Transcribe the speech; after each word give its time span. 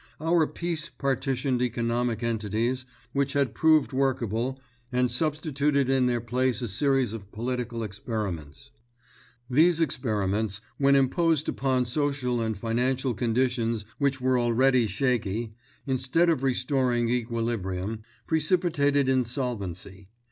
Our 0.19 0.47
Peace 0.47 0.89
partitioned 0.89 1.61
economic 1.61 2.23
entities, 2.23 2.87
which 3.13 3.33
had 3.33 3.53
proved 3.53 3.93
workable, 3.93 4.59
and 4.91 5.11
substituted 5.11 5.91
in 5.91 6.07
their 6.07 6.19
place 6.19 6.63
a 6.63 6.67
series 6.67 7.13
of 7.13 7.31
political 7.31 7.83
experiments. 7.83 8.71
These 9.47 9.79
experiments, 9.79 10.59
when 10.79 10.95
imposed 10.95 11.47
upon 11.49 11.85
social 11.85 12.41
and 12.41 12.57
financial 12.57 13.13
conditions 13.13 13.85
which 13.99 14.19
were 14.19 14.39
already 14.39 14.87
shaky, 14.87 15.53
instead 15.85 16.29
of 16.31 16.41
restoring 16.41 17.09
equilibrium, 17.09 18.01
precipitated 18.25 19.07
insolvency. 19.07 20.07